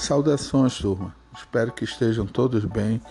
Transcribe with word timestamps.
Saudações, 0.00 0.78
turma. 0.78 1.14
Espero 1.36 1.70
que 1.72 1.84
estejam 1.84 2.24
todos 2.26 2.64
bem. 2.64 3.02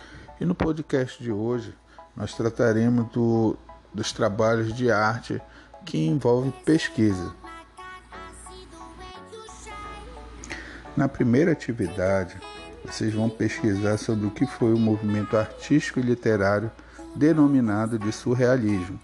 E 0.42 0.44
no 0.44 0.56
podcast 0.56 1.22
de 1.22 1.32
hoje 1.32 1.74
nós 2.16 2.34
trataremos 2.34 3.12
do, 3.12 3.56
dos 3.94 4.12
trabalhos 4.12 4.74
de 4.74 4.90
arte 4.90 5.40
que 5.86 6.08
envolvem 6.08 6.52
pesquisa. 6.66 7.32
Na 10.98 11.08
primeira 11.08 11.52
atividade, 11.52 12.36
vocês 12.84 13.14
vão 13.14 13.30
pesquisar 13.30 13.98
sobre 13.98 14.26
o 14.26 14.32
que 14.32 14.48
foi 14.48 14.74
o 14.74 14.80
movimento 14.80 15.38
artístico 15.38 16.00
e 16.00 16.04
literário 16.04 16.72
denominado 17.16 18.00
de 18.00 18.12
surrealismo. 18.12 19.00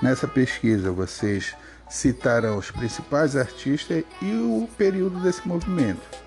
Nessa 0.00 0.26
pesquisa, 0.26 0.90
vocês 0.90 1.54
citarão 1.90 2.56
os 2.56 2.70
principais 2.70 3.36
artistas 3.36 4.02
e 4.22 4.32
o 4.32 4.66
período 4.78 5.20
desse 5.20 5.46
movimento. 5.46 6.21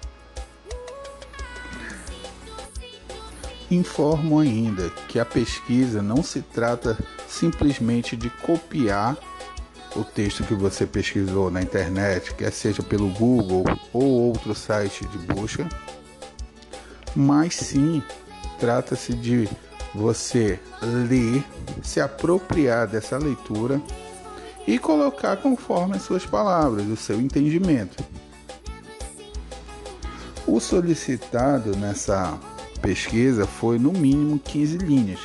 Informam 3.71 4.39
ainda 4.39 4.89
que 5.07 5.19
a 5.19 5.25
pesquisa 5.25 6.01
não 6.01 6.21
se 6.21 6.41
trata 6.41 6.97
simplesmente 7.27 8.15
de 8.15 8.29
copiar 8.29 9.17
o 9.95 10.03
texto 10.03 10.43
que 10.43 10.53
você 10.53 10.85
pesquisou 10.85 11.49
na 11.49 11.61
internet, 11.61 12.33
quer 12.35 12.51
seja 12.51 12.83
pelo 12.83 13.09
Google 13.09 13.63
ou 13.93 14.03
outro 14.03 14.53
site 14.53 15.05
de 15.07 15.17
busca, 15.17 15.67
mas 17.15 17.55
sim 17.55 18.03
trata-se 18.59 19.13
de 19.13 19.49
você 19.93 20.59
ler, 20.81 21.43
se 21.81 22.01
apropriar 22.01 22.87
dessa 22.87 23.17
leitura 23.17 23.81
e 24.67 24.77
colocar 24.77 25.37
conforme 25.37 25.95
as 25.95 26.01
suas 26.01 26.25
palavras, 26.25 26.85
o 26.87 26.97
seu 26.97 27.19
entendimento. 27.19 28.03
O 30.45 30.59
solicitado 30.59 31.75
nessa 31.77 32.37
pesquisa 32.79 33.45
foi 33.45 33.79
no 33.79 33.91
mínimo 33.91 34.39
15 34.39 34.77
linhas, 34.77 35.19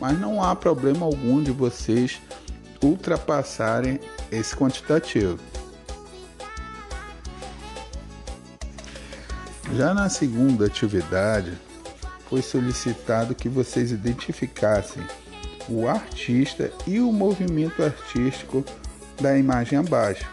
mas 0.00 0.18
não 0.18 0.42
há 0.42 0.54
problema 0.56 1.06
algum 1.06 1.42
de 1.42 1.50
vocês 1.50 2.20
ultrapassarem 2.82 4.00
esse 4.30 4.56
quantitativo. 4.56 5.38
Já 9.76 9.94
na 9.94 10.08
segunda 10.08 10.66
atividade, 10.66 11.52
foi 12.28 12.42
solicitado 12.42 13.34
que 13.34 13.48
vocês 13.48 13.90
identificassem 13.90 15.02
o 15.68 15.86
artista 15.86 16.72
e 16.86 17.00
o 17.00 17.12
movimento 17.12 17.82
artístico 17.82 18.64
da 19.20 19.36
imagem 19.38 19.78
abaixo, 19.78 20.28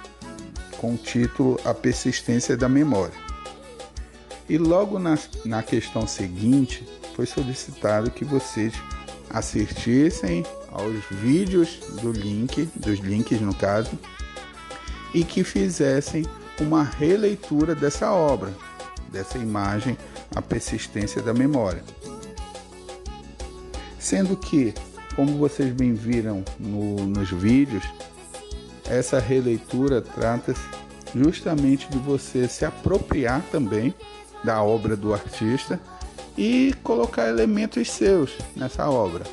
com 0.77 0.93
o 0.93 0.97
título 0.97 1.59
A 1.63 1.73
Persistência 1.73 2.57
da 2.57 2.67
Memória. 2.67 3.28
E 4.49 4.57
logo 4.57 4.97
na, 4.97 5.17
na 5.45 5.61
questão 5.61 6.07
seguinte, 6.07 6.83
foi 7.15 7.27
solicitado 7.27 8.09
que 8.09 8.25
vocês 8.25 8.73
assistissem 9.29 10.43
aos 10.71 10.95
vídeos 11.11 11.79
do 12.01 12.11
link, 12.11 12.67
dos 12.75 12.99
links 12.99 13.39
no 13.39 13.53
caso, 13.53 13.91
e 15.13 15.23
que 15.23 15.43
fizessem 15.43 16.25
uma 16.59 16.83
releitura 16.83 17.75
dessa 17.75 18.11
obra, 18.11 18.51
dessa 19.11 19.37
imagem, 19.37 19.95
a 20.35 20.41
persistência 20.41 21.21
da 21.21 21.33
memória. 21.33 21.83
Sendo 23.99 24.35
que, 24.35 24.73
como 25.15 25.37
vocês 25.37 25.71
bem 25.71 25.93
viram 25.93 26.43
no, 26.59 27.05
nos 27.05 27.29
vídeos, 27.29 27.83
essa 28.85 29.19
releitura 29.19 30.01
trata-se 30.01 30.61
justamente 31.13 31.87
de 31.89 31.97
você 31.99 32.47
se 32.47 32.65
apropriar 32.65 33.43
também 33.51 33.93
da 34.43 34.61
obra 34.63 34.95
do 34.95 35.13
artista 35.13 35.79
e 36.37 36.73
colocar 36.83 37.27
elementos 37.27 37.89
seus 37.91 38.31
nessa 38.55 38.89
obra. 38.89 39.23